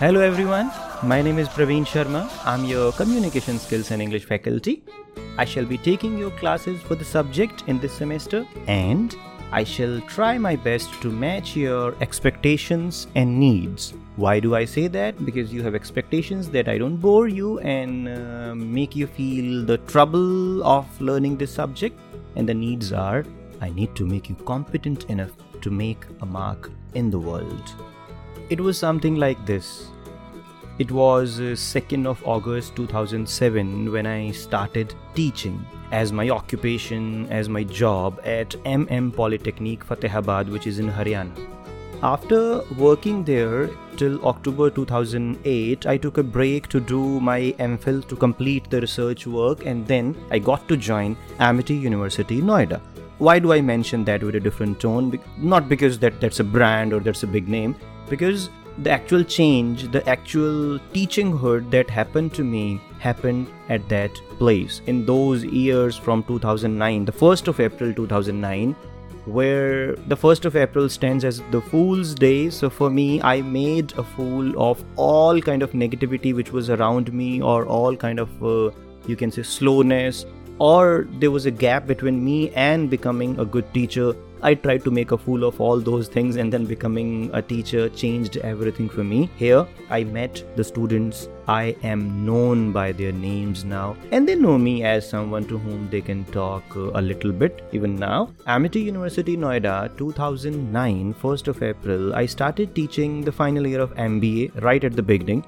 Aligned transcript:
Hello 0.00 0.20
everyone, 0.20 0.70
my 1.04 1.22
name 1.22 1.38
is 1.38 1.48
Praveen 1.48 1.84
Sharma. 1.84 2.28
I'm 2.44 2.64
your 2.64 2.90
Communication 2.92 3.58
Skills 3.58 3.92
and 3.92 4.02
English 4.02 4.24
faculty. 4.24 4.82
I 5.36 5.44
shall 5.44 5.64
be 5.64 5.78
taking 5.78 6.18
your 6.18 6.30
classes 6.32 6.80
for 6.82 6.96
the 6.96 7.04
subject 7.04 7.62
in 7.68 7.78
this 7.78 7.92
semester 7.92 8.44
and 8.66 9.14
I 9.52 9.62
shall 9.62 10.00
try 10.02 10.38
my 10.38 10.56
best 10.56 10.92
to 11.02 11.10
match 11.10 11.54
your 11.54 11.94
expectations 12.00 13.06
and 13.14 13.38
needs. 13.38 13.94
Why 14.16 14.40
do 14.40 14.56
I 14.56 14.64
say 14.64 14.88
that? 14.88 15.24
Because 15.24 15.52
you 15.52 15.62
have 15.62 15.76
expectations 15.76 16.50
that 16.50 16.68
I 16.68 16.78
don't 16.78 16.96
bore 16.96 17.28
you 17.28 17.60
and 17.60 18.08
uh, 18.08 18.54
make 18.56 18.96
you 18.96 19.06
feel 19.06 19.64
the 19.64 19.78
trouble 19.78 20.64
of 20.64 21.00
learning 21.00 21.36
this 21.36 21.54
subject, 21.54 21.98
and 22.34 22.48
the 22.48 22.54
needs 22.54 22.92
are 22.92 23.24
I 23.60 23.70
need 23.70 23.94
to 23.94 24.04
make 24.04 24.28
you 24.28 24.34
competent 24.34 25.04
enough 25.04 25.30
to 25.60 25.70
make 25.70 26.04
a 26.20 26.26
mark 26.26 26.70
in 26.94 27.10
the 27.10 27.18
world. 27.18 27.74
It 28.50 28.60
was 28.60 28.76
something 28.78 29.14
like 29.14 29.44
this. 29.46 29.88
It 30.78 30.92
was 30.92 31.40
uh, 31.40 31.56
2nd 31.58 32.06
of 32.06 32.22
August 32.24 32.76
2007 32.76 33.90
when 33.90 34.06
I 34.06 34.30
started 34.30 34.94
teaching 35.12 35.66
as 35.90 36.12
my 36.12 36.30
occupation, 36.30 37.26
as 37.30 37.48
my 37.48 37.64
job 37.64 38.20
at 38.24 38.50
MM 38.64 39.12
Polytechnique 39.12 39.84
Fatehabad, 39.84 40.48
which 40.48 40.68
is 40.68 40.78
in 40.78 40.88
Haryana. 40.88 41.32
After 42.00 42.62
working 42.78 43.24
there 43.24 43.68
till 43.96 44.24
October 44.24 44.70
2008, 44.70 45.86
I 45.86 45.96
took 45.96 46.18
a 46.18 46.22
break 46.22 46.68
to 46.68 46.78
do 46.78 47.18
my 47.18 47.52
MPhil 47.58 48.06
to 48.06 48.14
complete 48.14 48.70
the 48.70 48.80
research 48.80 49.26
work 49.26 49.66
and 49.66 49.84
then 49.84 50.14
I 50.30 50.38
got 50.38 50.68
to 50.68 50.76
join 50.76 51.16
Amity 51.40 51.74
University, 51.74 52.40
Noida. 52.40 52.80
Why 53.18 53.40
do 53.40 53.52
I 53.52 53.60
mention 53.60 54.04
that 54.04 54.22
with 54.22 54.36
a 54.36 54.40
different 54.40 54.78
tone? 54.78 55.18
Not 55.38 55.68
because 55.68 55.98
that 55.98 56.20
that's 56.20 56.38
a 56.38 56.44
brand 56.44 56.92
or 56.92 57.00
that's 57.00 57.24
a 57.24 57.26
big 57.26 57.48
name, 57.48 57.74
because 58.08 58.48
the 58.82 58.90
actual 58.90 59.24
change, 59.24 59.90
the 59.90 60.08
actual 60.08 60.78
teaching 60.92 61.36
hood 61.36 61.70
that 61.70 61.90
happened 61.90 62.32
to 62.34 62.44
me 62.44 62.80
happened 62.98 63.48
at 63.68 63.88
that 63.88 64.14
place 64.38 64.80
in 64.86 65.04
those 65.04 65.44
years 65.44 65.96
from 65.96 66.22
2009, 66.24 67.04
the 67.04 67.12
1st 67.12 67.48
of 67.48 67.60
April 67.60 67.92
2009, 67.92 68.74
where 69.24 69.94
the 69.94 70.16
1st 70.16 70.44
of 70.44 70.56
April 70.56 70.88
stands 70.88 71.24
as 71.24 71.42
the 71.50 71.60
Fool's 71.60 72.14
Day. 72.14 72.50
So 72.50 72.70
for 72.70 72.88
me, 72.88 73.20
I 73.22 73.42
made 73.42 73.92
a 73.98 74.02
fool 74.02 74.60
of 74.60 74.82
all 74.96 75.40
kind 75.40 75.62
of 75.62 75.72
negativity 75.72 76.34
which 76.34 76.52
was 76.52 76.70
around 76.70 77.12
me, 77.12 77.42
or 77.42 77.66
all 77.66 77.96
kind 77.96 78.20
of 78.20 78.42
uh, 78.42 78.70
you 79.06 79.16
can 79.16 79.30
say 79.30 79.42
slowness, 79.42 80.24
or 80.58 81.06
there 81.18 81.30
was 81.30 81.46
a 81.46 81.50
gap 81.50 81.86
between 81.86 82.24
me 82.24 82.50
and 82.50 82.90
becoming 82.90 83.38
a 83.38 83.44
good 83.44 83.72
teacher 83.72 84.14
I 84.40 84.54
tried 84.54 84.84
to 84.84 84.90
make 84.92 85.10
a 85.10 85.18
fool 85.18 85.42
of 85.44 85.60
all 85.60 85.80
those 85.80 86.06
things, 86.06 86.36
and 86.36 86.52
then 86.52 86.64
becoming 86.64 87.30
a 87.32 87.42
teacher 87.42 87.88
changed 87.88 88.36
everything 88.36 88.88
for 88.88 89.02
me. 89.02 89.28
Here, 89.36 89.66
I 89.90 90.04
met 90.04 90.44
the 90.56 90.62
students. 90.62 91.28
I 91.48 91.74
am 91.82 92.24
known 92.24 92.72
by 92.72 92.92
their 92.92 93.10
names 93.10 93.64
now, 93.64 93.96
and 94.12 94.28
they 94.28 94.36
know 94.36 94.56
me 94.56 94.84
as 94.84 95.08
someone 95.08 95.46
to 95.48 95.58
whom 95.58 95.88
they 95.90 96.00
can 96.00 96.24
talk 96.26 96.62
a 96.74 97.00
little 97.00 97.32
bit 97.32 97.64
even 97.72 97.96
now. 97.96 98.30
Amity 98.46 98.80
University, 98.80 99.36
Noida, 99.36 99.96
2009, 99.96 101.14
1st 101.14 101.48
of 101.48 101.62
April, 101.62 102.14
I 102.14 102.26
started 102.26 102.74
teaching 102.74 103.22
the 103.22 103.32
final 103.32 103.66
year 103.66 103.80
of 103.80 103.94
MBA 103.94 104.62
right 104.62 104.84
at 104.84 104.94
the 104.94 105.02
beginning. 105.02 105.44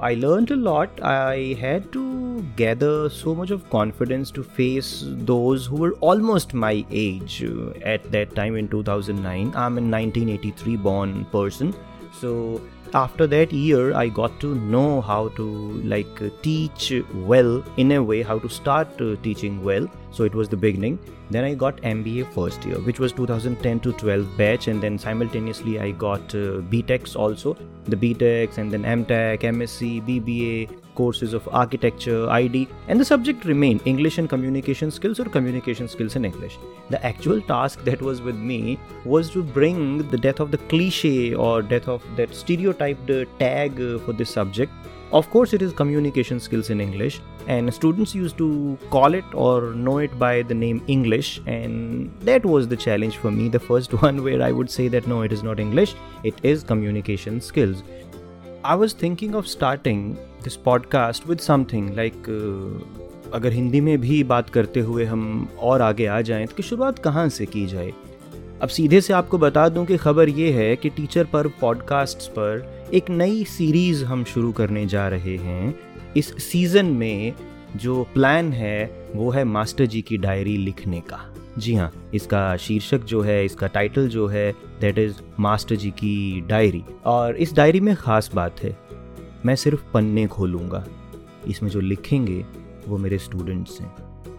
I 0.00 0.14
learned 0.14 0.50
a 0.50 0.56
lot. 0.56 1.00
I 1.02 1.56
had 1.60 1.92
to 1.92 2.42
gather 2.56 3.08
so 3.08 3.34
much 3.34 3.50
of 3.50 3.68
confidence 3.70 4.30
to 4.32 4.42
face 4.42 5.04
those 5.06 5.66
who 5.66 5.76
were 5.76 5.92
almost 6.00 6.54
my 6.54 6.84
age 6.90 7.44
uh, 7.44 7.70
at 7.84 8.10
that 8.10 8.34
time 8.34 8.56
in 8.56 8.68
2009. 8.68 9.52
I'm 9.54 9.78
a 9.78 9.80
1983 9.80 10.76
born 10.76 11.24
person. 11.26 11.74
So 12.12 12.60
after 12.94 13.26
that 13.26 13.52
year 13.52 13.94
i 13.94 14.08
got 14.08 14.38
to 14.40 14.54
know 14.54 15.00
how 15.00 15.28
to 15.28 15.46
like 15.92 16.20
teach 16.42 16.92
well 17.14 17.64
in 17.76 17.92
a 17.92 18.02
way 18.02 18.22
how 18.22 18.38
to 18.38 18.48
start 18.48 18.88
uh, 19.00 19.16
teaching 19.22 19.62
well. 19.64 19.88
So 20.10 20.24
it 20.24 20.34
was 20.34 20.48
the 20.48 20.56
beginning. 20.56 20.98
Then 21.30 21.44
i 21.44 21.54
got 21.54 21.76
mba 21.78 22.32
first 22.34 22.64
year 22.64 22.78
which 22.80 23.00
was 23.00 23.12
2010 23.12 23.80
to 23.80 23.92
12 23.92 24.36
batch. 24.36 24.68
And 24.68 24.82
then 24.82 24.98
simultaneously 24.98 25.80
i 25.80 25.90
got 25.90 26.34
uh, 26.34 26.60
btechs 26.72 27.16
also. 27.16 27.56
The 27.84 27.96
btechs 27.96 28.58
and 28.58 28.70
then 28.70 28.82
mtech 28.82 29.40
msc 29.40 30.02
bba 30.06 30.82
courses 30.94 31.32
of 31.32 31.48
architecture, 31.52 32.28
ID, 32.28 32.68
and 32.88 33.00
the 33.00 33.04
subject 33.04 33.44
remained 33.44 33.82
English 33.84 34.18
and 34.18 34.28
communication 34.28 34.90
skills 34.90 35.20
or 35.20 35.24
communication 35.24 35.88
skills 35.88 36.16
in 36.16 36.24
English. 36.24 36.58
The 36.90 37.04
actual 37.04 37.40
task 37.40 37.84
that 37.84 38.02
was 38.02 38.20
with 38.20 38.36
me 38.36 38.78
was 39.04 39.30
to 39.30 39.42
bring 39.42 40.06
the 40.08 40.18
death 40.18 40.40
of 40.40 40.50
the 40.50 40.58
cliche 40.58 41.34
or 41.34 41.62
death 41.62 41.88
of 41.88 42.02
that 42.16 42.34
stereotyped 42.81 43.39
tag 43.39 43.79
uh, 43.79 43.99
for 43.99 44.13
this 44.13 44.29
subject. 44.29 44.71
Of 45.11 45.29
course, 45.29 45.53
it 45.53 45.61
is 45.61 45.71
communication 45.71 46.39
skills 46.39 46.69
in 46.69 46.81
English, 46.81 47.21
and 47.47 47.73
students 47.73 48.13
used 48.13 48.37
to 48.39 48.77
call 48.89 49.13
it 49.13 49.23
or 49.33 49.73
know 49.73 49.99
it 49.99 50.17
by 50.19 50.41
the 50.41 50.53
name 50.53 50.83
English, 50.87 51.39
and 51.47 52.11
that 52.21 52.45
was 52.45 52.67
the 52.67 52.75
challenge 52.75 53.17
for 53.17 53.31
me. 53.31 53.47
The 53.47 53.59
first 53.59 53.93
one 53.93 54.23
where 54.23 54.41
I 54.41 54.51
would 54.51 54.69
say 54.69 54.89
that 54.89 55.07
no, 55.07 55.21
it 55.21 55.31
is 55.31 55.43
not 55.43 55.59
English, 55.59 55.95
it 56.23 56.33
is 56.43 56.63
communication 56.63 57.39
skills. 57.39 57.83
I 58.63 58.75
was 58.75 58.93
thinking 58.93 59.35
of 59.35 59.47
starting 59.57 60.15
this 60.43 60.55
podcast 60.65 61.25
with 61.27 61.39
something 61.39 61.89
like 61.95 62.27
अगर 63.33 63.51
हिंदी 63.51 63.79
में 63.81 63.97
भी 64.01 64.23
बात 64.23 64.49
करते 64.49 64.79
हुए 64.79 65.05
हम 65.05 65.23
और 65.69 65.81
आगे 65.81 66.05
आ 66.05 66.19
जाएं 66.29 66.45
तो 66.47 66.63
शुरुआत 66.63 66.99
कहाँ 67.03 67.27
से 67.37 67.45
की 67.45 67.65
जाए 67.67 67.91
अब 68.62 68.68
सीधे 68.68 69.00
से 69.00 69.12
आपको 69.12 69.38
बता 69.38 69.68
दूँ 69.68 69.84
कि 69.86 69.96
खबर 69.96 70.28
ये 70.28 70.50
है 70.52 70.76
कि 70.76 70.88
टीचर 70.88 71.24
पर 71.24 71.46
पॉडकास्ट 71.48 72.30
पर 72.30 72.84
एक 72.94 73.10
नई 73.10 73.44
सीरीज़ 73.44 74.04
हम 74.04 74.24
शुरू 74.24 74.52
करने 74.52 74.86
जा 74.86 75.08
रहे 75.08 75.36
हैं। 75.36 75.74
इस 76.16 76.44
सीज़न 76.44 76.86
में 76.86 77.32
जो 77.76 78.06
प्लान 78.14 78.52
है, 78.52 79.08
वो 79.14 79.30
है 79.30 79.44
मास्टर 79.44 79.86
जी 79.86 80.02
की 80.02 80.16
डायरी 80.16 80.56
लिखने 80.56 81.00
का। 81.00 81.34
जी 81.58 81.74
हाँ 81.74 81.92
इसका 82.14 82.56
शीर्षक 82.56 83.04
जो 83.04 83.20
है, 83.20 83.44
इसका 83.44 83.66
टाइटल 83.66 84.08
जो 84.08 84.26
है 84.26 84.52
दैट 84.80 84.98
इज़ 84.98 85.14
मास्टर 85.40 85.76
जी 85.76 85.90
की 85.90 86.40
डायरी। 86.40 86.84
और 87.04 87.36
इस 87.36 87.54
डायरी 87.54 87.80
में 87.80 87.94
ख़ास 87.96 88.30
बात 88.34 88.62
है, 88.62 88.76
मैं 89.46 89.56
सिर्फ़ 89.56 89.82
पन्ने 89.94 90.26
खोलूँगा। 90.26 90.86
इसमें 91.48 91.70
जो 91.70 91.80
लिखेंगे, 91.80 92.44
वो 92.88 92.98
मेरे 92.98 93.18
स्टूडेंट्स 93.18 93.80
हैं। 93.80 93.94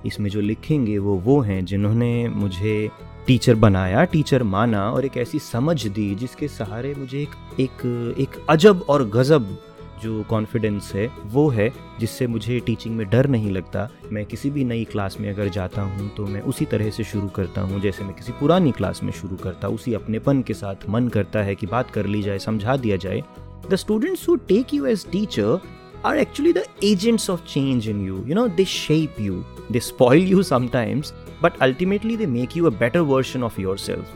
इसमें 0.06 0.30
जो 0.30 0.42
लिखेंगे, 0.42 0.98
वो 0.98 1.16
वो 1.16 1.42
हैं 1.42 1.66
जिन्होंने 1.66 2.30
मुझे 2.30 2.90
टीचर 3.28 3.56
बनाया, 3.56 4.04
टीचर 4.04 4.44
माना 4.44 4.90
और 4.92 5.06
एक 5.06 5.18
ऐसी 5.18 5.40
समझ 5.40 5.86
दी 5.88 6.14
जिसके 6.16 6.48
सहारे 6.48 6.94
मुझे 6.96 7.22
एक 7.22 7.60
एक 7.60 8.16
एक 8.20 8.46
अजब 8.50 8.86
और 8.90 9.08
गज़ब 9.10 9.58
जो 10.04 10.24
कॉन्फिडेंस 10.30 10.92
है, 10.96 11.08
वो 11.26 11.48
है, 11.50 11.72
जिससे 12.00 12.26
मुझे 12.28 12.60
टीचिंग 12.60 12.96
में 12.96 13.08
डर 13.10 13.28
नहीं 13.28 13.52
लगता। 13.52 13.88
मैं 14.12 14.26
किसी 14.26 14.50
भी 14.50 14.64
नई 14.64 14.84
क्लास 14.86 15.18
में 15.20 15.30
अगर 15.30 15.50
जाता 15.50 15.82
हूँ 15.82 16.10
तो 16.18 16.26
मैं 16.26 16.42
उसी 16.42 16.66
तरह 16.66 16.90
से 16.90 17.04
शुरू 17.04 17.28
करता 17.28 17.62
हूँ, 17.62 17.80
जैसे 17.82 18.04
मैं 18.04 18.14
किसी 18.14 18.32
पुरानी 18.32 18.72
क्लास 18.72 19.04
में 19.04 19.12
शुरू 19.12 19.36
करता, 19.36 19.68
उसी 19.68 19.94
अपनेपन 19.94 20.42
के 20.42 20.54
साथ 20.54 20.90
मन 20.90 21.08
करता 21.08 21.44
है 21.44 21.56
कि 21.56 21.68
बात 21.68 21.92
कर 21.92 22.06
ली 22.06 22.22
जाए, 22.22 22.40
समझा 22.40 22.76
दिया 22.78 22.98
जाए। 22.98 23.24
The 23.70 23.76
students 23.76 24.26
who 24.26 24.38
take 24.48 24.74
you 24.74 24.86
as 24.86 25.06
teacher 25.12 25.58
are 26.05 26.17
actually 26.17 26.53
the 26.53 26.67
agents 26.83 27.29
of 27.29 27.45
change 27.45 27.89
in 27.89 28.01
you 28.05 28.25
you 28.27 28.35
know 28.35 28.49
they 28.49 28.65
shape 28.65 29.19
you 29.19 29.45
they 29.71 29.81
spoil 29.81 30.15
you 30.33 30.43
sometimes 30.43 31.13
but 31.41 31.61
ultimately 31.61 32.17
they 32.17 32.27
make 32.27 32.55
you 32.55 32.67
a 32.67 32.77
better 32.83 33.03
version 33.03 33.43
of 33.43 33.59
yourself 33.59 34.07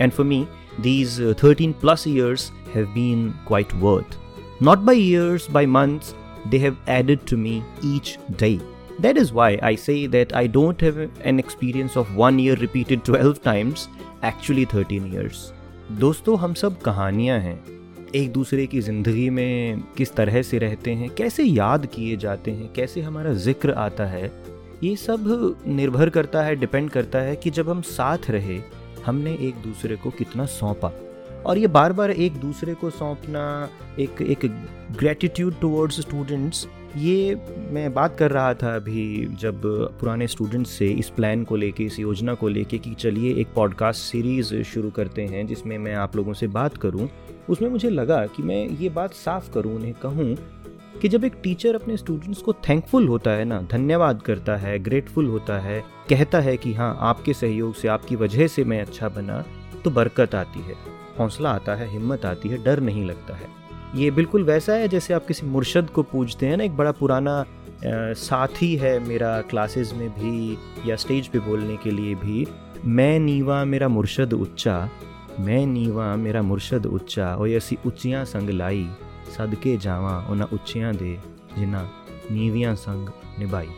and 0.00 0.14
for 0.14 0.24
me 0.24 0.48
these 0.78 1.20
uh, 1.20 1.34
13 1.36 1.74
plus 1.74 2.06
years 2.06 2.52
have 2.72 2.92
been 2.94 3.34
quite 3.44 3.72
worth 3.74 4.16
not 4.60 4.84
by 4.84 4.92
years 4.92 5.48
by 5.48 5.66
months 5.66 6.14
they 6.50 6.58
have 6.58 6.76
added 6.86 7.26
to 7.26 7.36
me 7.36 7.62
each 7.82 8.18
day 8.36 8.60
that 8.98 9.16
is 9.16 9.32
why 9.32 9.58
I 9.62 9.74
say 9.74 10.06
that 10.06 10.34
I 10.34 10.46
don't 10.46 10.80
have 10.80 10.96
an 11.24 11.38
experience 11.40 11.96
of 11.96 12.14
one 12.14 12.38
year 12.38 12.54
repeated 12.56 13.04
12 13.04 13.42
times, 13.42 13.88
actually 14.22 14.64
13 14.64 15.10
years. 15.12 15.52
दोस्तों 16.00 16.38
हम 16.38 16.54
सब 16.54 16.78
कहानियां 16.82 17.40
हैं 17.40 17.56
एक 18.15 18.31
दूसरे 18.33 18.65
की 18.67 18.79
ज़िंदगी 18.81 19.29
में 19.29 19.81
किस 19.97 20.13
तरह 20.15 20.41
से 20.41 20.57
रहते 20.57 20.91
हैं, 20.91 21.09
कैसे 21.09 21.43
याद 21.43 21.85
किए 21.85 22.17
जाते 22.17 22.51
हैं, 22.51 22.71
कैसे 22.73 23.01
हमारा 23.01 23.33
ज़िक्र 23.33 23.71
आता 23.71 24.05
है, 24.05 24.31
ये 24.83 24.95
सब 24.95 25.63
निर्भर 25.67 26.09
करता 26.09 26.43
है, 26.43 26.55
डिपेंड 26.55 26.89
करता 26.89 27.19
है 27.19 27.35
कि 27.35 27.49
जब 27.49 27.69
हम 27.69 27.81
साथ 27.81 28.29
रहे, 28.29 28.59
हमने 29.05 29.33
एक 29.41 29.55
दूसरे 29.55 29.95
को 29.95 30.09
कितना 30.09 30.45
सौंपा। 30.45 30.91
और 31.45 31.57
ये 31.57 31.67
बार 31.67 31.93
बार 31.93 32.11
एक 32.11 32.33
दूसरे 32.33 32.73
को 32.73 32.89
सौंपना 32.89 33.69
एक 33.99 34.21
एक 34.21 34.45
ग्रेटिट्यूड 34.97 35.59
टुवर्ड्स 35.61 35.99
स्टूडेंट्स 36.01 36.65
ये 36.97 37.35
मैं 37.71 37.93
बात 37.93 38.17
कर 38.17 38.31
रहा 38.31 38.53
था 38.53 38.75
अभी 38.75 39.25
जब 39.39 39.61
पुराने 39.99 40.27
स्टूडेंट्स 40.27 40.69
से 40.69 40.87
इस 40.87 41.09
प्लान 41.09 41.43
को 41.43 41.55
लेके, 41.55 41.83
इस 41.83 41.99
योजना 41.99 42.33
को 42.33 42.47
लेके 42.47 42.77
कि 42.77 42.93
चलिए 42.93 43.33
एक 43.35 43.47
पॉडकास्ट 43.55 44.01
सीरीज़ 44.01 44.53
शुरू 44.63 44.89
करते 44.89 45.25
हैं 45.25 45.45
जिसमें 45.47 45.77
मैं 45.77 45.93
आप 45.95 46.15
लोगों 46.15 46.33
से 46.33 46.47
बात 46.47 46.77
करूँ। 46.77 47.07
उसमें 47.49 47.69
मुझे 47.69 47.89
लगा 47.89 48.25
कि 48.25 48.43
मैं 48.43 48.67
ये 48.69 48.89
बात 48.89 49.13
साफ़ 49.13 49.51
करूँ, 49.51 49.75
उन्हें 49.75 49.93
कहूँ 49.93 50.35
कि 51.01 51.09
जब 51.09 51.23
एक 51.23 51.33
टीचर 51.43 51.75
अपने 51.75 51.97
स्टूडेंट्स 51.97 52.41
को 52.41 52.53
थैंकफुल 52.53 53.07
होता 53.07 53.31
है 53.31 53.45
ना, 53.45 53.61
धन्यवाद 53.61 54.21
करता 54.21 54.55
है 54.55 54.79
ग्रेटफुल 54.79 55.25
होता 55.25 55.59
है, 55.59 55.83
कहता 56.09 56.39
है 56.39 56.57
कि 56.57 56.73
हाँ 56.73 56.97
आपके 57.01 57.33
सहयोग 57.33 57.75
से, 57.75 57.87
आपकी 57.87 58.15
वजह 58.15 58.47
से 58.47 58.63
मैं 58.63 58.81
अच्छा 58.81 59.09
बना 59.09 59.43
तो 59.83 59.89
बरकत 59.89 60.35
आती 60.35 60.59
है। 60.59 60.75
हौसला 61.19 61.49
आता 61.49 61.75
है, 61.75 61.91
हिम्मत 61.91 62.25
आती 62.25 62.49
है, 62.49 62.63
डर 62.63 62.79
नहीं 62.79 63.05
लगता 63.05 63.35
है। 63.35 63.66
ये 63.95 64.09
बिल्कुल 64.11 64.43
वैसा 64.43 64.73
है 64.73 64.87
जैसे 64.87 65.13
आप 65.13 65.25
किसी 65.27 65.45
मुर्शद 65.47 65.89
को 65.89 66.03
पूछते 66.03 66.45
हैं 66.45 66.57
ना, 66.57 66.63
एक 66.63 66.75
बड़ा 66.77 66.91
पुराना 66.91 67.43
साथी 67.83 68.75
है 68.75 68.97
मेरा 68.99 69.39
क्लासेस 69.41 69.93
में 69.93 70.09
भी 70.11 70.57
या 70.89 70.95
स्टेज 70.95 71.27
पे 71.27 71.39
बोलने 71.39 71.77
के 71.77 71.91
लिए 71.91 72.15
भी। 72.15 72.45
मैं 72.85 73.19
नीवा 73.19 73.63
मेरा 73.65 73.87
मुर्शद 73.87 74.33
उच्चा, 74.33 74.89
मैं 75.39 75.65
नीवा 75.65 76.15
मेरा 76.15 76.41
मुर्शद 76.41 76.85
उच्चा 76.85 77.33
और 77.35 77.49
ऐसी 77.49 77.77
उच्चियाँ 77.85 78.23
संग 78.25 78.49
लाई, 78.49 78.87
सदके 79.37 79.77
जावा 79.77 80.17
उन्हें 80.29 80.47
उच्चियाँ 80.53 80.93
दे 80.95 81.17
जिना 81.57 81.89
नीवियाँ 82.31 82.75
संग 82.75 83.09
निभाई। 83.39 83.69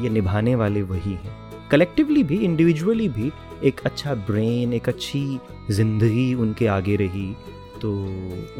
ये 0.00 0.08
निभाने 0.10 0.54
वाले 0.54 0.82
वही 0.82 1.12
हैं। 1.12 1.68
कलेक्टिवली 1.70 2.22
भी, 2.24 2.36
इंडिविजुअली 2.36 3.08
भी, 3.08 3.32
एक 3.64 3.80
अच्छा 3.86 4.14
ब्रेन, 4.14 4.72
एक 4.72 4.88
अच्छी 4.88 5.38
ज़िंदगी 5.70 6.32
उनके 6.34 6.66
आगे 6.66 6.96
रही। 6.96 7.34
तो 7.84 7.90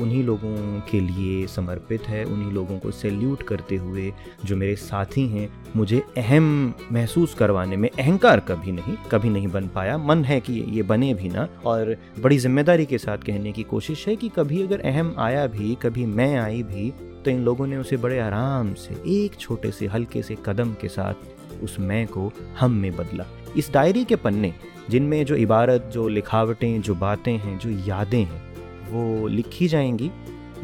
उन्हीं 0.02 0.22
लोगों 0.24 0.80
के 0.80 0.98
लिए 1.00 1.46
समर्पित 1.46 2.08
है, 2.08 2.24
उन्हीं 2.24 2.50
लोगों 2.52 2.78
को 2.78 2.90
सैल्यूट 2.90 3.42
करते 3.42 3.76
हुए 3.76 4.12
जो 4.44 4.56
मेरे 4.56 4.74
साथी 4.76 5.26
हैं, 5.28 5.48
मुझे 5.76 6.02
अहम 6.16 6.74
महसूस 6.92 7.34
करवाने 7.34 7.76
में 7.76 7.88
अहंकार 7.90 8.40
कभी 8.40 8.72
नहीं 8.72 8.96
कभी 9.10 9.28
नहीं 9.28 9.48
बन 9.48 9.68
पाया। 9.68 9.96
मन 9.98 10.24
है 10.24 10.40
कि 10.40 10.52
ये 10.68 10.82
बने 10.82 11.12
भी 11.14 11.28
ना, 11.28 11.48
और 11.66 11.96
बड़ी 12.20 12.38
ज़िम्मेदारी 12.38 12.86
के 12.86 12.98
साथ 12.98 13.18
कहने 13.18 13.52
की 13.52 13.62
कोशिश 13.62 14.06
है 14.08 14.16
कि 14.16 14.28
कभी 14.28 14.62
अगर 14.62 14.80
अहम 14.82 15.14
आया 15.18 15.46
भी, 15.46 15.74
कभी 15.82 16.06
मैं 16.06 16.36
आई 16.36 16.62
भी 16.62 16.90
तो 17.24 17.30
इन 17.30 17.44
लोगों 17.44 17.66
ने 17.66 17.76
उसे 17.76 17.96
बड़े 17.96 18.18
आराम 18.18 18.74
से, 18.74 19.02
एक 19.08 19.40
छोटे 19.40 19.70
से, 19.70 19.86
हल्के 19.86 20.22
से 20.22 20.36
कदम 20.46 20.74
के 20.80 20.88
साथ 20.88 21.62
उस 21.62 21.80
मैं 21.80 22.06
को 22.06 22.30
हम 22.58 22.72
में 22.72 22.90
बदला। 22.96 23.26
इस 23.56 23.72
डायरी 23.72 24.04
के 24.04 24.16
पन्ने, 24.16 24.54
जिनमें 24.90 25.24
जो 25.24 25.36
इबारत, 25.36 25.90
जो 25.92 26.08
लिखावटें, 26.08 26.80
जो 26.80 26.94
बातें 26.94 27.36
हैं, 27.38 27.58
जो 27.58 27.70
यादें 27.88 28.24
हैं 28.24 28.53
वो 28.94 29.28
लिखी 29.28 29.68
जाएँगी। 29.68 30.10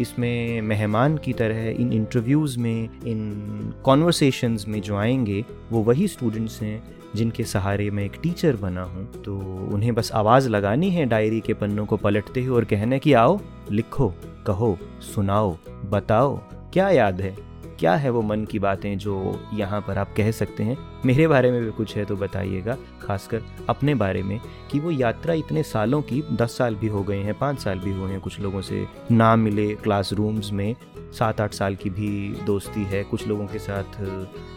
इसमें 0.00 0.62
मेहमान 0.62 1.16
की 1.16 1.32
तरह 1.32 1.68
इन 1.68 1.92
इंटरव्यूज़ 1.92 2.58
में, 2.58 2.88
इन 3.06 3.42
कॉन्वर्सेशंस 3.84 4.64
में 4.68 4.80
जो 4.80 4.96
आएँगे, 4.96 5.44
वो 5.70 5.82
वही 5.82 6.08
स्टूडेंट्स 6.08 6.62
हैं 6.62 6.82
जिनके 7.16 7.44
सहारे 7.44 7.90
मैं 7.90 8.04
एक 8.04 8.12
टीचर 8.22 8.56
बना 8.56 8.82
हूँ। 8.82 9.22
तो 9.22 9.38
उन्हें 9.72 9.94
बस 9.94 10.12
आवाज़ 10.12 10.48
लगानी 10.48 10.90
है 10.90 11.06
डायरी 11.06 11.40
के 11.40 11.54
पन्नों 11.54 11.86
को 11.86 11.96
पलटते 11.96 12.42
हुए 12.42 12.56
और 12.56 12.64
कहना 12.64 12.98
कि, 12.98 13.12
आओ, 13.12 13.40
लिखो, 13.72 14.14
कहो, 14.46 14.78
सुनाओ, 15.00 15.56
बताओ, 15.90 16.36
क्या 16.72 16.90
याद 16.90 17.20
है? 17.20 17.49
क्या 17.80 17.94
है 17.94 18.10
वो 18.10 18.22
मन 18.22 18.44
की 18.44 18.58
बातें 18.58 18.98
जो 18.98 19.40
यहाँ 19.54 19.80
पर 19.80 19.98
आप 19.98 20.14
कह 20.16 20.30
सकते 20.30 20.62
हैं? 20.62 20.76
मेरे 21.04 21.28
बारे 21.28 21.50
में 21.50 21.64
भी 21.64 21.70
कुछ 21.70 21.96
है 21.96 22.04
तो 22.04 22.16
बताइएगा, 22.16 22.76
खासकर 23.02 23.42
अपने 23.68 23.94
बारे 23.94 24.22
में, 24.22 24.40
कि 24.70 24.80
वो 24.80 24.90
यात्रा 24.90 25.34
इतने 25.34 25.62
सालों 25.62 26.02
की, 26.02 26.22
दस 26.32 26.58
साल 26.58 26.74
भी 26.74 26.86
हो 26.86 27.02
गए 27.02 27.18
हैं, 27.18 27.38
पाँच 27.38 27.58
साल 27.58 27.78
भी 27.78 27.92
हुए 27.92 28.10
हैं, 28.10 28.20
कुछ 28.20 28.40
लोगों 28.40 28.60
से 28.60 28.86
ना 29.10 29.36
मिले 29.36 29.74
क्लासरूम्स 29.74 30.52
में 30.52 30.76
सात 31.18 31.40
आठ 31.40 31.54
साल 31.54 31.74
की 31.74 31.90
भी 31.90 32.36
दोस्ती 32.46 32.84
है, 32.84 33.04
कुछ 33.04 33.26
लोगों 33.28 33.46
के 33.46 33.58
साथ, 33.58 34.00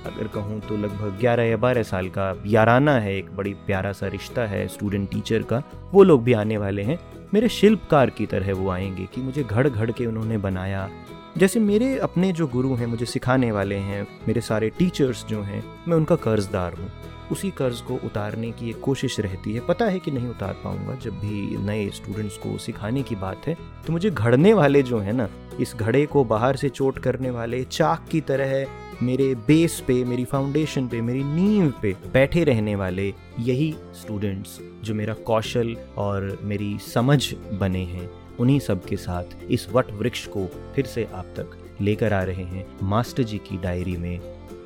अगर 0.06 0.28
कहूँ 0.28 0.60
तो 0.60 0.78
लगभग 0.78 1.18
ग्यारह 1.20 1.44
या 1.44 1.58
बारह 1.58 1.84
साल 1.84 2.10
का 2.10 2.44
याराना 2.46 3.00
है, 3.00 3.18
एक 3.18 3.36
बड़ी 3.36 3.54
प्यारा 3.54 3.92
सा 3.92 4.08
रिश्ता 4.08 4.42
है 4.42 4.68
स्टूडेंट 4.68 5.10
टीचर 5.10 5.44
का, 5.44 5.64
वो 5.94 6.04
लोग 6.04 6.24
भी 6.24 6.34
आने 6.34 6.58
वाले 6.58 6.82
हैं। 6.82 7.00
मेरे 7.34 7.50
शिल्पकार 7.50 8.10
की 8.10 8.26
तरह 8.26 8.54
वो 8.54 8.70
आएँगे, 8.70 9.06
कि 9.06 9.22
मुझे 9.22 9.44
घड़ 9.44 9.68
घड़ 9.70 9.92
के 9.92 10.06
उन्होंने 10.06 10.38
बनाया 10.38 10.90
जैसे 11.38 11.60
मेरे 11.60 11.98
अपने 11.98 12.32
जो 12.32 12.48
गुरु 12.48 12.74
हैं, 12.76 12.88
मुझे 12.88 13.06
सिखाने 13.06 13.52
वाले 13.52 13.76
हैं, 13.76 14.06
मेरे 14.28 14.42
सारे 14.42 14.70
टीचर्स 14.70 15.26
जो 15.26 15.42
हैं, 15.42 15.64
मैं 15.88 15.98
उनका 15.98 16.16
कर्जदार 16.16 16.74
हूँ। 16.74 16.92
उसी 17.32 17.50
कर्ज 17.52 17.80
को 17.82 17.96
उतारने 17.96 18.52
की 18.52 18.70
एक 18.70 18.80
कोशिश 18.80 19.20
रहती 19.20 19.54
है। 19.54 19.60
पता 19.60 19.86
है 19.86 20.00
कि 20.00 20.12
नहीं 20.12 20.28
उतार 20.28 20.54
पाऊँगा। 20.64 20.96
जब 20.96 21.20
भी 21.20 21.58
नए 21.58 21.90
स्टूडेंट्स 21.90 22.38
को 22.38 22.58
सिखाने 22.58 23.04
की 23.04 23.16
बात 23.16 23.48
है 23.48 23.58
तो 23.88 23.94
मुझे 23.94 24.10
घड़ने 24.12 24.54
वाले 24.54 24.84
जो 24.84 25.00
है 25.00 25.14
ना, 25.14 25.28
इस 25.60 25.76
घड़े 25.76 26.06
को 26.06 26.24
बाहर 26.24 26.56
से 26.56 26.70
चोट 26.70 27.00
करने 27.00 27.30
वाले, 27.30 27.64
चाक 27.64 28.08
की 28.12 28.22
तरह 28.22 28.66
मेरे 29.04 29.34
बेस 29.48 29.80
पे, 29.88 30.04
मेरी 30.04 30.26
फाउंडेशन 30.26 30.88
पे, 30.88 31.02
मेरी 31.02 31.24
नींव 31.24 31.74
पे 31.82 31.96
बैठे 32.14 32.44
रहने 32.44 32.76
वाले, 32.76 33.14
यही 33.40 33.76
स्टूडेंट्स 33.94 34.60
जो 34.84 34.94
मेरा 34.94 35.14
कौशल 35.14 35.76
और 35.98 36.38
मेरी 36.44 36.78
समझ 36.94 37.34
बने 37.54 37.84
हैं। 37.86 38.10
उन्हीं 38.40 38.60
सब 38.60 38.86
के 38.86 38.98
साथ 38.98 39.52
इस 39.52 39.68
वट 39.72 39.92
वृक्ष 39.94 40.26
को 40.28 40.46
फिर 40.76 40.86
से 40.86 41.08
आप 41.14 41.34
तक 41.38 41.58
लेकर 41.82 42.14
आ 42.14 42.22
रहे 42.24 42.44
हैं 42.46 42.66
मास्टर 42.84 43.24
जी 43.24 43.38
की 43.40 43.58
डायरी 43.58 43.98
में। 43.98 44.20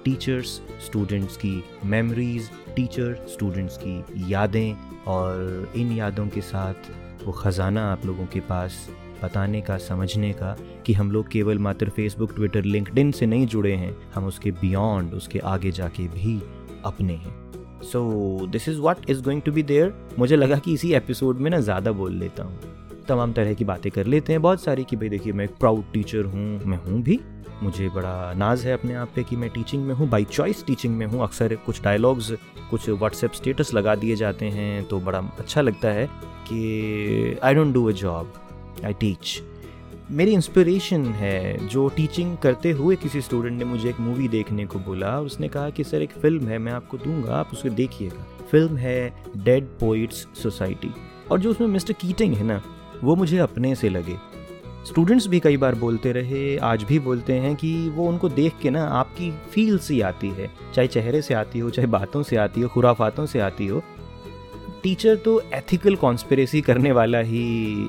टीचर्स 0.03 0.49
स्टूडेंट्स 0.85 1.37
की 1.37 1.63
मेमोरीज, 1.85 2.49
टीचर 2.75 3.25
स्टूडेंट्स 3.29 3.77
की 3.77 4.31
यादें 4.31 5.03
और 5.07 5.73
इन 5.75 5.91
यादों 5.91 6.27
के 6.27 6.41
साथ 6.43 6.91
वो 7.25 7.31
ख़जाना 7.33 7.91
आप 7.91 8.05
लोगों 8.05 8.25
के 8.25 8.39
पास 8.41 8.87
बताने 9.23 9.61
का, 9.61 9.77
समझने 9.77 10.31
का 10.33 10.55
कि 10.85 10.93
हम 10.93 11.11
लोग 11.11 11.27
केवल 11.27 11.59
मात्र 11.59 11.89
फेसबुक 11.89 12.35
ट्विटर 12.35 12.63
लिंकडिन 12.63 13.11
से 13.11 13.25
नहीं 13.25 13.47
जुड़े 13.47 13.73
हैं, 13.73 13.95
हम 14.13 14.25
उसके 14.25 14.51
बियॉन्ड 14.53 15.13
उसके 15.13 15.39
आगे 15.45 15.71
जाके 15.71 16.07
भी 16.07 16.39
अपने 16.85 17.13
हैं। 17.15 17.81
So 17.83 18.47
this 18.51 18.69
is 18.69 18.79
what 18.79 19.09
is 19.09 19.21
going 19.23 19.41
to 19.41 19.51
be 19.51 19.63
there 19.63 19.93
मुझे 20.19 20.35
लगा 20.35 20.57
कि 20.57 20.73
इसी 20.73 20.93
एपिसोड 20.93 21.39
में 21.39 21.51
ना 21.51 21.59
ज़्यादा 21.59 21.91
बोल 21.91 22.13
लेता 22.13 22.43
हूँ। 22.43 22.76
तमाम 23.07 23.33
तरह 23.33 23.53
की 23.53 23.65
बातें 23.65 23.91
कर 23.91 24.05
लेते 24.05 24.33
हैं। 24.33 24.41
बहुत 24.41 24.63
सारी 24.63 24.83
कि 24.83 24.95
भाई 24.95 25.09
देखिए, 25.09 25.33
मैं 25.33 25.45
एक 25.45 25.55
प्राउड 25.59 25.83
टीचर 25.93 26.25
हूँ, 26.25 26.61
मैं 26.65 26.77
हूँ 26.77 27.01
भी। 27.01 27.19
मुझे 27.63 27.87
बड़ा 27.89 28.33
नाज 28.33 28.65
है 28.65 28.73
अपने 28.73 28.93
आप 28.93 29.11
पे 29.15 29.23
कि 29.23 29.35
मैं 29.35 29.49
टीचिंग 29.49 29.85
में 29.85 29.93
हूँ। 29.95 30.07
बाई 30.09 30.23
चॉइस 30.23 30.65
टीचिंग 30.65 30.95
में 30.97 31.05
हूँ। 31.05 31.23
अक्सर 31.23 31.55
कुछ 31.55 31.81
डायलॉग्स 31.83 32.31
कुछ 32.69 32.89
व्हाट्सएप 32.89 33.33
स्टेटस 33.33 33.73
लगा 33.73 33.95
दिए 33.95 34.15
जाते 34.15 34.45
हैं 34.45 34.83
तो 34.85 34.99
बड़ा 34.99 35.19
अच्छा 35.39 35.61
लगता 35.61 35.91
है 35.91 36.05
कि 36.47 37.39
I 37.43 37.53
don't 37.53 37.73
do 37.73 37.85
a 37.85 37.91
job 37.91 38.33
I 38.85 38.93
teach 38.93 39.41
मेरी 40.11 40.33
इंस्पिरेशन 40.33 41.05
है 41.05 41.67
जो 41.67 41.87
टीचिंग 41.89 42.37
करते 42.37 42.71
हुए 42.71 42.95
किसी 42.95 43.21
स्टूडेंट 43.21 43.57
ने 43.59 43.65
मुझे 43.65 43.89
एक 43.89 43.99
मूवी 43.99 44.27
देखने 44.27 44.65
को 44.65 44.79
बोला। 44.79 45.17
और 45.17 45.25
उसने 45.25 45.47
कहा 45.47 45.69
कि, 45.69 45.83
सर, 45.83 46.01
एक 46.01 46.11
फ़िल्म 46.11 46.47
है, 46.47 46.57
मैं 46.57 46.71
आपको 46.71 46.97
दूँगा, 46.97 47.35
आप 47.35 47.49
उसे 47.53 47.69
देखिएगा। 47.69 48.25
फ़िल्म 48.51 48.77
है 48.77 49.13
डेड 49.37 49.65
पोइट्स 49.79 50.27
सोसाइटी 50.43 50.93
और 51.31 51.39
जो 51.39 51.49
उसमें 51.49 51.67
मिस्टर 51.67 51.93
कीटिंग 51.93 52.33
है 52.33 52.43
ना 52.43 52.61
वो 53.03 53.15
मुझे 53.15 53.37
अपने 53.37 53.73
से 53.75 53.89
लगे। 53.89 54.15
स्टूडेंट्स 54.87 55.27
भी 55.27 55.39
कई 55.39 55.57
बार 55.57 55.75
बोलते 55.75 56.11
रहे, 56.11 56.57
आज 56.57 56.83
भी 56.83 56.99
बोलते 56.99 57.33
हैं 57.33 57.55
कि 57.55 57.89
वो 57.89 58.07
उनको 58.07 58.29
देख 58.29 58.53
के 58.61 58.69
ना 58.69 58.83
आपकी 58.89 59.31
फील 59.51 59.77
सी 59.77 59.99
आती 60.01 60.29
है, 60.29 60.49
चाहे 60.73 60.87
चेहरे 60.87 61.21
से 61.21 61.33
आती 61.33 61.59
हो, 61.59 61.69
चाहे 61.69 61.87
बातों 61.87 62.23
से 62.23 62.35
आती 62.35 62.61
हो, 62.61 62.67
खुराफातों 62.67 63.25
से 63.25 63.39
आती 63.39 63.67
हो। 63.67 63.81
टीचर 64.83 65.15
तो 65.15 65.39
एथिकल 65.53 65.95
कॉन्स्परेसी 65.95 66.61
करने 66.61 66.91
वाला 66.91 67.19
ही 67.19 67.43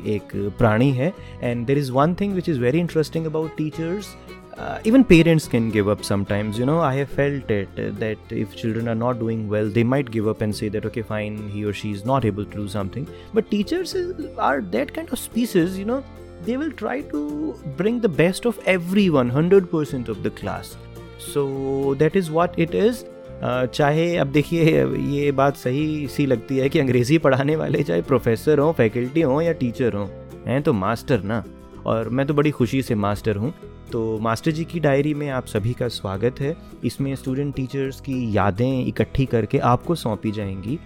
एक 0.07 0.35
प्राणी 0.59 0.91
है। 0.91 1.13
And 1.43 1.67
there 1.67 1.79
is 1.79 1.93
one 1.93 2.15
thing 2.15 2.35
which 2.35 2.49
is 2.49 2.61
very 2.61 2.79
interesting 2.79 3.27
about 3.27 3.57
teachers 3.57 4.17
uh, 4.59 4.79
even 4.85 5.05
parents 5.05 5.47
can 5.47 5.71
give 5.71 5.89
up 5.89 6.05
sometimes 6.05 6.59
you 6.59 6.67
know 6.67 6.79
i 6.81 6.95
have 6.95 7.11
felt 7.11 7.51
it 7.51 7.69
uh, 7.79 7.91
that 8.05 8.19
if 8.31 8.57
children 8.57 8.89
are 8.89 9.01
not 9.03 9.19
doing 9.19 9.49
well 9.49 9.69
they 9.69 9.85
might 9.85 10.11
give 10.11 10.27
up 10.27 10.41
and 10.41 10.55
say 10.55 10.69
that 10.69 10.85
okay 10.85 11.03
fine 11.03 11.37
he 11.51 11.65
or 11.65 11.73
she 11.73 11.93
is 11.93 12.05
not 12.05 12.25
able 12.25 12.45
to 12.45 12.57
do 12.63 12.69
something 12.69 13.07
but 13.33 13.51
teachers 13.51 13.95
are 14.39 14.61
that 14.61 14.93
kind 14.95 15.13
of 15.13 15.19
species 15.19 15.79
you 15.79 15.85
know 15.85 16.03
they 16.45 16.57
will 16.57 16.73
try 16.73 17.01
to 17.13 17.55
bring 17.77 18.01
the 18.01 18.09
best 18.09 18.45
of 18.47 18.59
everyone 18.65 19.31
100% 19.31 20.09
of 20.09 20.23
the 20.23 20.31
class 20.31 20.77
so 21.19 21.95
that 21.99 22.15
is 22.17 22.31
what 22.31 22.59
it 22.59 22.75
is 22.75 23.05
uh, 23.43 23.67
चाहे 23.67 24.15
अब 24.17 24.27
देखिए 24.33 24.85
ये 24.85 25.33
बात 25.41 25.57
सही 25.57 26.07
सी 26.11 26.27
लगती 26.27 26.57
है 26.59 26.69
कि 26.69 26.79
अंग्रेज़ी 26.79 27.19
पढ़ाने 27.27 27.57
वाले 27.57 27.83
चाहे 27.83 28.03
प्रोफेसर 28.03 28.59
हों 28.59 28.73
फैकल्टी 28.81 29.21
हों 29.21 29.41
या 29.43 29.53
टीचर 29.63 29.95
हों 29.95 30.07
हैं 30.47 30.63
तो 30.63 30.73
मास्टर 30.73 31.23
ना 31.33 31.43
और 31.87 32.09
मैं 32.09 32.27
तो 32.27 32.35
बड़ी 32.35 32.51
खुशी 32.51 32.83
से 32.83 32.95
मास्टर 32.95 33.37
हूँ 33.37 33.53
तो 33.93 34.19
मास्टर 34.19 34.51
जी 34.51 34.65
की 34.65 34.81
डायरी 34.81 35.13
में 35.15 35.29
आप 35.29 35.47
सभी 35.47 35.73
का 35.73 35.89
स्वागत 35.89 36.41
है। 36.41 36.57
इसमें 36.85 37.15
स्टूडेंट 37.17 37.55
टीचर्स 37.55 38.01
की 38.01 38.37
यादें 38.37 38.87
इकट्ठी 38.87 39.27
करके 39.27 39.59
आपको 39.59 39.95
सौंपी 39.95 40.33
जाएँगी। 40.33 40.79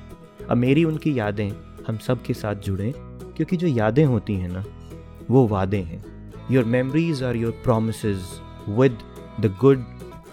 अब 0.51 0.57
मेरी 0.57 0.85
उनकी 0.85 1.19
यादें 1.19 1.51
हम 1.87 1.97
सब 1.99 2.23
के 2.23 2.35
साथ 2.35 2.55
जुड़ें, 2.57 2.93
क्योंकि 3.37 3.57
जो 3.57 3.67
यादें 3.67 4.05
होती 4.05 4.35
हैं 4.35 4.49
ना, 4.49 4.65
वो 5.31 5.47
वादे 5.49 5.77
हैं। 5.77 6.03
Your 6.51 6.65
memories 6.65 7.23
are 7.23 7.37
your 7.37 7.61
promise 7.65 8.05
with 8.69 8.99
the 9.41 9.57
good 9.61 9.85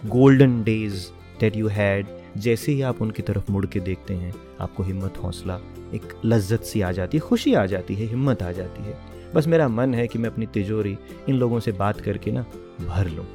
golden 0.05 0.63
days 0.63 1.07
that 1.39 1.55
you 1.55 1.67
had 1.67 2.07
जैसे 2.37 2.71
ही 2.71 2.81
आप 2.81 3.01
उनकी 3.01 3.21
तरफ़ 3.21 3.51
मुड़ 3.51 3.65
के 3.65 3.79
देखते 3.79 4.13
हैं, 4.13 4.33
आपको 4.61 4.83
हिम्मत, 4.83 5.17
हौसला 5.23 5.59
एक 5.93 6.13
लज्जत 6.25 6.63
सी 6.63 6.81
आ 6.81 6.91
जाती 6.91 7.17
है, 7.17 7.21
खुशी 7.21 7.53
आ 7.53 7.65
जाती 7.65 7.95
है, 7.95 8.05
हिम्मत 8.05 8.43
आ 8.43 8.51
जाती 8.51 8.83
है। 8.83 9.18
बस 9.35 9.47
मेरा 9.47 9.67
मन 9.67 9.93
है 9.93 10.07
कि 10.07 10.19
मैं 10.19 10.29
अपनी 10.29 10.45
तिजोरी 10.45 10.97
इन 11.29 11.35
लोगों 11.35 11.59
से 11.59 11.71
बात 11.71 12.01
करके 12.01 12.31
ना 12.31 12.41
भर 12.87 13.09
लूँ। 13.09 13.25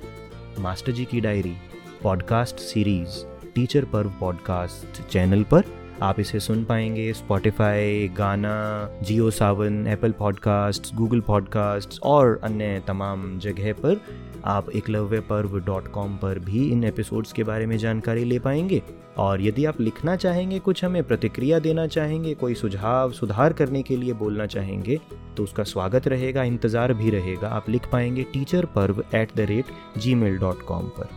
मास्टर 0.58 0.92
जी 0.92 1.04
की 1.04 1.20
diary, 1.20 1.54
podcast 2.02 2.56
series, 2.56 3.24
teacher 3.54 3.84
Parv 3.84 4.12
podcast 4.20 5.02
channel 5.02 5.42
पर 5.42 5.62
आप 6.02 6.20
इसे 6.20 6.40
सुन 6.40 6.64
पाएँगे। 6.64 7.12
Spotify 7.12 8.08
Gaana 8.08 8.54
Jio 9.02 9.30
Saavn 9.30 9.86
Apple 9.86 10.12
podcast 10.12 10.94
Google 10.94 11.20
podcast 11.20 12.00
और 12.02 12.40
अन्य 12.44 12.82
तमाम 12.86 13.38
जगह 13.38 13.72
पर 13.72 14.00
आप 14.44 14.68
एकलव्य 14.70 15.20
पर्व 15.20 15.58
डॉट 15.66 15.86
कॉम 15.88 16.16
पर 16.16 16.38
भी 16.38 16.66
इन 16.72 16.84
एपिसोड्स 16.84 17.32
के 17.32 17.44
बारे 17.44 17.66
में 17.66 17.76
जानकारी 17.78 18.24
ले 18.24 18.38
पाएँगे। 18.38 18.82
और 19.18 19.42
यदि 19.42 19.64
आप 19.64 19.80
लिखना 19.80 20.16
चाहेंगे, 20.16 20.58
कुछ 20.58 20.84
हमें 20.84 21.02
प्रतिक्रिया 21.04 21.58
देना 21.58 21.86
चाहेंगे, 21.86 22.34
कोई 22.34 22.54
सुझाव, 22.54 23.12
सुधार 23.12 23.52
करने 23.52 23.82
के 23.82 23.96
लिए 23.96 24.12
बोलना 24.14 24.46
चाहेंगे 24.46 25.00
तो 25.36 25.42
उसका 25.42 25.62
स्वागत 25.64 26.08
रहेगा, 26.08 26.42
इंतज़ार 26.42 26.92
भी 26.94 27.10
रहेगा। 27.10 27.48
आप 27.48 27.68
लिख 27.68 27.88
पाएँगे 27.92 28.22
teacher 28.32 28.64
Parv 28.74 29.02
at 29.14 29.34
the 29.36 29.46
rate 29.48 29.98
Gmail 30.14 30.38
dot 30.38 30.62
com 30.62 30.88
पर। 30.98 31.08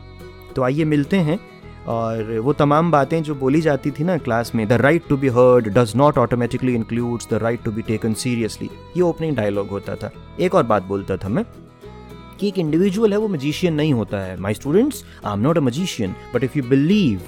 तो 0.55 0.63
आइए 0.63 0.86
मिलते 0.86 1.17
हैं, 1.17 1.39
और 1.88 2.38
वो 2.39 2.53
तमाम 2.53 2.91
बातें 2.91 3.22
जो 3.24 3.36
बोली 3.36 3.62
जाती 3.62 3.91
थी 3.91 4.03
ना 4.03 4.17
क्लास 4.17 4.55
में 4.55 4.67
the 4.67 4.74
right 4.74 5.07
to 5.10 5.17
be 5.17 5.27
heard 5.29 5.67
does 5.74 5.96
not 5.96 6.17
automatically 6.17 6.75
includes 6.75 7.29
the 7.29 7.39
right 7.43 7.63
to 7.63 7.72
be 7.72 7.81
taken 7.81 8.13
seriously 8.15 8.69
ये 8.98 9.01
ओपनिंग 9.03 9.36
डायलॉग 9.38 9.69
होता 9.69 9.96
था। 9.96 10.12
एक 10.39 10.55
और 10.55 10.63
बात 10.63 10.84
बोलता 10.84 11.17
था 11.17 11.29
मैं 11.29 11.46
कि 12.38 12.48
एक 12.48 12.58
इंडिविजुअल 12.60 13.12
है, 13.12 13.17
वो 13.17 13.27
मजिशियन 13.27 13.74
नहीं 13.74 13.94
होता 13.94 14.20
है। 14.20 14.39
My 14.39 14.53
students 14.53 15.03
I 15.25 15.34
am 15.34 15.39
not 15.39 15.58
a 15.58 15.62
magician 15.62 16.15
but 16.34 16.44
if 16.44 16.58
you 16.58 16.63
believe 16.63 17.22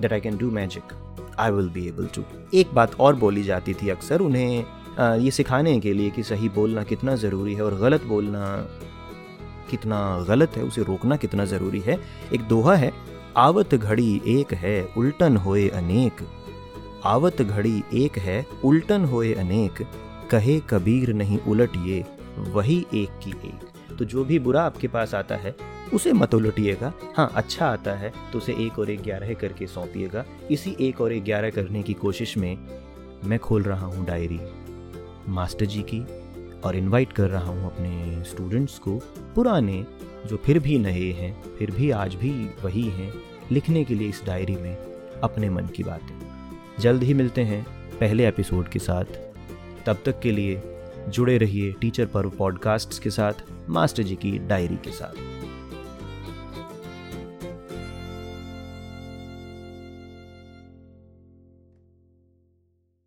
that 0.00 0.12
I 0.12 0.20
can 0.20 0.36
do 0.36 0.50
magic 0.52 0.92
I 1.38 1.50
will 1.50 1.68
be 1.70 1.86
able 1.88 2.06
to 2.14 2.22
एक 2.54 2.74
बात 2.74 3.00
और 3.00 3.16
बोली 3.16 3.42
जाती 3.42 3.74
थी 3.74 3.88
अक्सर 3.88 4.20
उन्हें 4.20 4.64
ये 5.20 5.30
सिखाने 5.30 5.78
के 5.80 5.92
लिए 5.92 6.10
कि 6.10 6.22
सही 6.22 6.48
बोलना 6.48 6.82
कितना 6.84 7.14
ज़रूरी 7.16 7.54
है 7.54 7.62
और 7.62 7.74
गलत 7.74 8.04
बोलना 8.04 8.44
कितना 9.70 9.98
गलत 10.28 10.56
है, 10.56 10.62
उसे 10.62 10.82
रोकना 10.82 11.16
कितना 11.16 11.44
ज़रूरी 11.44 11.80
है। 11.80 11.98
एक 12.34 12.42
दोहा 12.48 12.74
है, 12.74 12.92
आवत 13.36 13.74
घड़ी 13.74 14.20
एक 14.28 14.52
है, 14.54 14.88
उल्टन 14.96 15.36
होए 15.36 15.68
अनेक। 15.70 16.26
आवत 17.04 17.42
घड़ी 17.42 17.82
एक 17.94 18.18
है, 18.18 18.44
उल्टन 18.64 19.04
होए 19.04 19.32
अनेक। 19.34 19.86
कहे 20.30 20.58
कबीर 20.70 21.12
नहीं 21.14 21.38
उलट 21.48 21.76
ये 21.84 22.04
वही 22.54 22.84
एक 22.94 23.18
की 23.24 23.30
एक। 23.30 23.75
तो 23.98 24.04
जो 24.04 24.24
भी 24.24 24.38
बुरा 24.38 24.62
आपके 24.62 24.88
पास 24.88 25.14
आता 25.14 25.36
है, 25.36 25.54
उसे 25.94 26.12
मत 26.12 26.34
उलटिएगा। 26.34 26.92
हाँ 27.16 27.30
अच्छा 27.34 27.66
आता 27.66 27.92
है 27.92 28.12
तो 28.32 28.38
उसे 28.38 28.54
एक 28.58 28.78
और 28.78 28.90
एक 28.90 29.02
ग्यारह 29.02 29.32
करके 29.34 29.66
सौंपिएगा। 29.66 30.24
इसी 30.50 30.76
एक 30.80 31.00
और 31.00 31.12
एक 31.12 31.24
ग्यारह 31.24 31.50
करने 31.50 31.82
की 31.82 31.92
कोशिश 31.92 32.36
में 32.36 32.56
मैं 33.24 33.38
खोल 33.38 33.62
रहा 33.62 33.86
हूँ 33.86 34.04
डायरी। 34.06 34.40
मास्टर 35.28 35.64
जी 35.64 35.82
की 35.82 36.00
और 36.60 36.76
इनवाइट 36.76 37.12
कर 37.12 37.28
रहा 37.28 37.50
हूँ 37.50 37.66
अपने 37.66 38.22
स्टूडेंट्स 38.24 38.78
को 38.78 38.98
पुराने, 39.34 39.84
जो 40.26 40.36
फिर 40.36 40.58
भी 40.58 40.78
नए 40.78 41.10
हैं, 41.12 41.56
फिर 41.58 41.70
भी 41.70 41.90
आज 41.90 42.14
भी 42.14 42.30
वही 42.64 42.82
हैं, 42.82 43.12
लिखने 43.52 43.84
के 43.84 43.94
लिए 43.94 44.08
इस 44.08 44.22
डायरी 44.26 44.56
में 44.56 44.76
अपने 45.22 45.50
मन 45.50 45.66
की 45.66 45.82
बातें। 45.82 46.14
जल्द 46.80 47.02
ही 47.02 47.14
मिलते 47.14 47.42
हैं 47.42 47.64
पहले 48.00 48.28
एपिसोड 48.28 48.68
के 48.68 48.78
साथ। 48.78 49.04
तब 49.86 49.98
तक 50.04 50.20
के 50.20 50.32
लिए 50.32 50.62
जुड़े 51.08 51.38
रहिए 51.38 51.72
टीचर 51.72 52.06
पर्व 52.06 52.30
पॉडकास्ट 52.30 53.02
के 53.02 53.10
साथ 53.10 53.32
मास्टर 53.68 54.02
जी 54.02 54.14
की 54.14 54.38
डायरी 54.38 54.76
के 54.76 54.90
साथ। 54.90 55.35